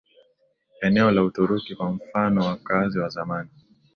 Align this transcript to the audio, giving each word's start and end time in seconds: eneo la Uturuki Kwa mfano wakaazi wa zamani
eneo 0.81 1.11
la 1.11 1.23
Uturuki 1.23 1.75
Kwa 1.75 1.91
mfano 1.91 2.45
wakaazi 2.45 2.99
wa 2.99 3.09
zamani 3.09 3.49